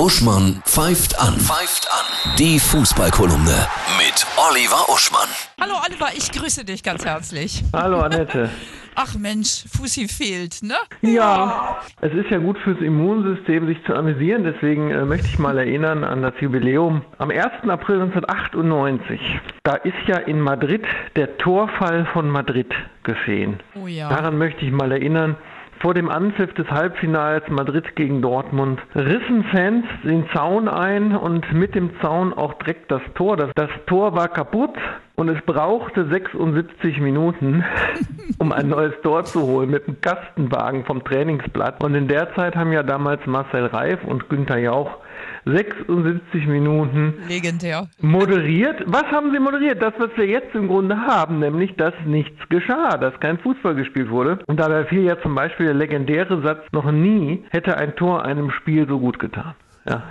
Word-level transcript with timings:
Uschmann 0.00 0.62
pfeift 0.64 1.20
an. 1.20 1.34
Pfeift 1.34 1.86
an. 1.92 2.34
Die 2.38 2.58
Fußballkolumne 2.58 3.66
mit 3.98 4.26
Oliver 4.48 4.88
Uschmann. 4.88 5.28
Hallo 5.60 5.74
Oliver, 5.86 6.06
ich 6.16 6.32
grüße 6.32 6.64
dich 6.64 6.82
ganz 6.82 7.04
herzlich. 7.04 7.62
Hallo 7.74 8.00
Annette. 8.00 8.48
Ach 8.94 9.14
Mensch, 9.18 9.64
Fussi 9.70 10.08
fehlt, 10.08 10.62
ne? 10.62 10.76
Ja, 11.02 11.80
es 12.00 12.14
ist 12.14 12.30
ja 12.30 12.38
gut 12.38 12.56
fürs 12.60 12.80
Immunsystem, 12.80 13.66
sich 13.66 13.76
zu 13.84 13.94
amüsieren. 13.94 14.42
Deswegen 14.42 14.90
äh, 14.90 15.04
möchte 15.04 15.26
ich 15.26 15.38
mal 15.38 15.58
erinnern 15.58 16.02
an 16.02 16.22
das 16.22 16.32
Jubiläum 16.40 17.02
am 17.18 17.30
1. 17.30 17.68
April 17.68 18.00
1998. 18.00 19.20
Da 19.64 19.74
ist 19.74 19.92
ja 20.06 20.16
in 20.16 20.40
Madrid 20.40 20.84
der 21.14 21.36
Torfall 21.36 22.06
von 22.14 22.30
Madrid 22.30 22.72
geschehen. 23.02 23.60
Oh 23.74 23.86
ja. 23.86 24.08
Daran 24.08 24.38
möchte 24.38 24.64
ich 24.64 24.72
mal 24.72 24.92
erinnern. 24.92 25.36
Vor 25.80 25.94
dem 25.94 26.10
Anpfiff 26.10 26.52
des 26.52 26.70
Halbfinals 26.70 27.48
Madrid 27.48 27.96
gegen 27.96 28.20
Dortmund 28.20 28.80
rissen 28.94 29.44
Fans 29.44 29.86
den 30.04 30.28
Zaun 30.34 30.68
ein 30.68 31.16
und 31.16 31.50
mit 31.54 31.74
dem 31.74 31.98
Zaun 32.02 32.34
auch 32.34 32.52
direkt 32.54 32.90
das 32.90 33.00
Tor. 33.14 33.38
Das, 33.38 33.50
das 33.54 33.70
Tor 33.86 34.14
war 34.14 34.28
kaputt 34.28 34.76
und 35.16 35.30
es 35.30 35.40
brauchte 35.46 36.06
76 36.06 37.00
Minuten, 37.00 37.64
um 38.38 38.52
ein 38.52 38.68
neues 38.68 38.92
Tor 39.02 39.24
zu 39.24 39.40
holen 39.40 39.70
mit 39.70 39.88
einem 39.88 40.02
Kastenwagen 40.02 40.84
vom 40.84 41.02
Trainingsblatt. 41.02 41.82
Und 41.82 41.94
in 41.94 42.08
der 42.08 42.34
Zeit 42.34 42.56
haben 42.56 42.72
ja 42.72 42.82
damals 42.82 43.24
Marcel 43.24 43.64
Reif 43.64 44.04
und 44.04 44.28
Günther 44.28 44.58
Jauch 44.58 44.98
76 45.44 46.46
Minuten 46.46 47.14
Legendär. 47.28 47.88
moderiert. 48.00 48.82
Was 48.86 49.04
haben 49.04 49.32
sie 49.32 49.38
moderiert? 49.38 49.82
Das, 49.82 49.94
was 49.98 50.10
wir 50.16 50.26
jetzt 50.26 50.54
im 50.54 50.68
Grunde 50.68 50.96
haben, 50.96 51.38
nämlich, 51.38 51.76
dass 51.76 51.94
nichts 52.04 52.48
geschah, 52.48 52.96
dass 52.98 53.18
kein 53.20 53.38
Fußball 53.38 53.74
gespielt 53.74 54.10
wurde. 54.10 54.38
Und 54.46 54.60
dabei 54.60 54.84
fiel 54.84 55.02
ja 55.02 55.20
zum 55.20 55.34
Beispiel 55.34 55.66
der 55.66 55.74
legendäre 55.74 56.42
Satz, 56.42 56.60
noch 56.72 56.90
nie 56.90 57.44
hätte 57.50 57.76
ein 57.76 57.96
Tor 57.96 58.24
einem 58.24 58.50
Spiel 58.50 58.86
so 58.86 58.98
gut 58.98 59.18
getan. 59.18 59.54
Ja. 59.88 60.02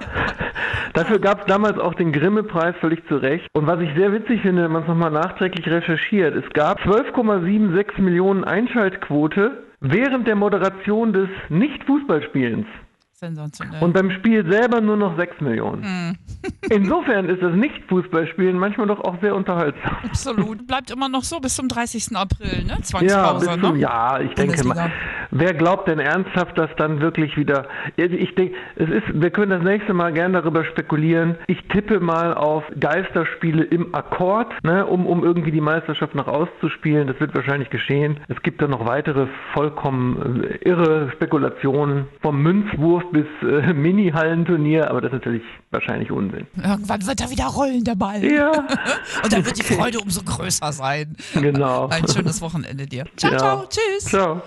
Dafür 0.94 1.20
gab 1.20 1.42
es 1.42 1.46
damals 1.46 1.78
auch 1.78 1.94
den 1.94 2.12
Grimme-Preis 2.12 2.76
völlig 2.82 3.08
zu 3.08 3.18
Recht. 3.18 3.48
Und 3.54 3.68
was 3.68 3.80
ich 3.80 3.94
sehr 3.96 4.12
witzig 4.12 4.42
finde, 4.42 4.64
wenn 4.64 4.72
man 4.72 4.82
es 4.82 4.88
nochmal 4.88 5.12
nachträglich 5.12 5.68
recherchiert, 5.68 6.36
es 6.36 6.50
gab 6.54 6.80
12,76 6.82 8.02
Millionen 8.02 8.44
Einschaltquote 8.44 9.64
während 9.80 10.28
der 10.28 10.36
Moderation 10.36 11.14
des 11.14 11.30
Nicht-Fußballspielens. 11.50 12.66
Sensationell. 13.20 13.84
Und 13.84 13.94
beim 13.94 14.12
Spiel 14.12 14.50
selber 14.50 14.80
nur 14.80 14.96
noch 14.96 15.18
6 15.18 15.42
Millionen. 15.42 16.18
Insofern 16.70 17.28
ist 17.28 17.42
das 17.42 17.54
Nicht-Fußballspielen 17.54 18.58
manchmal 18.58 18.88
doch 18.88 19.00
auch 19.02 19.20
sehr 19.22 19.36
unterhaltsam. 19.36 19.98
Absolut. 20.04 20.66
Bleibt 20.66 20.90
immer 20.90 21.10
noch 21.10 21.24
so 21.24 21.40
bis 21.40 21.56
zum 21.56 21.68
30. 21.68 22.16
April, 22.16 22.64
ne? 22.64 22.78
Ja, 22.78 22.82
Zwangspause, 22.82 23.46
bis 23.50 23.60
zum, 23.60 23.74
ne? 23.74 23.80
ja, 23.80 24.20
ich 24.22 24.34
denke 24.36 24.64
Bundesliga. 24.64 24.74
mal. 24.74 24.92
Wer 25.32 25.54
glaubt 25.54 25.88
denn 25.88 26.00
ernsthaft, 26.00 26.58
dass 26.58 26.70
dann 26.78 27.02
wirklich 27.02 27.38
wieder. 27.38 27.68
Ich 27.96 28.34
denke, 28.36 28.56
es 28.76 28.90
ist, 28.90 29.04
wir 29.14 29.30
können 29.30 29.52
das 29.52 29.64
nächste 29.64 29.94
Mal 29.94 30.12
gerne 30.14 30.42
darüber 30.42 30.64
spekulieren. 30.66 31.36
Ich 31.48 31.62
tippe 31.70 32.00
mal 32.00 32.34
auf 32.34 32.64
Geisterspiele 32.80 33.64
im 33.64 33.94
Akkord, 33.94 34.52
ne, 34.64 34.86
um, 34.86 35.06
um 35.06 35.24
irgendwie 35.24 35.52
die 35.52 35.62
Meisterschaft 35.62 36.16
noch 36.16 36.28
auszuspielen. 36.28 37.08
Das 37.08 37.20
wird 37.20 37.36
wahrscheinlich 37.36 37.70
geschehen. 37.70 38.20
Es 38.28 38.42
gibt 38.42 38.62
dann 38.62 38.72
noch 38.72 38.86
weitere 38.86 39.28
vollkommen 39.54 40.44
äh, 40.44 40.56
irre 40.68 41.12
Spekulationen. 41.14 42.08
Vom 42.22 42.42
Münzwurf 42.42 43.04
bis 43.12 43.26
äh, 43.44 43.74
Mini-Hallenturnier, 43.74 44.90
aber 44.90 45.02
das 45.02 45.10
ist 45.10 45.20
natürlich 45.20 45.44
wahrscheinlich 45.72 46.12
Unsinn. 46.12 46.48
Irgendwann 46.56 47.06
wird 47.06 47.22
er 47.22 47.30
wieder 47.30 47.46
rollen, 47.46 47.84
der 47.84 47.96
Ball. 47.96 48.24
Ja. 48.24 48.52
Und 49.24 49.32
dann 49.34 49.46
wird 49.46 49.58
die 49.58 49.64
Freude 49.74 50.00
umso 50.00 50.22
größer 50.24 50.72
sein. 50.72 51.16
Genau. 51.34 51.88
Ein 51.90 52.08
schönes 52.08 52.42
Wochenende 52.42 52.86
dir. 52.88 53.06
Ciao, 53.16 53.32
Ja. 53.32 53.38
ciao, 53.38 53.66
tschüss. 53.70 54.06
Ciao. 54.06 54.42